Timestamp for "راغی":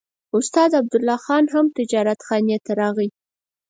2.81-3.09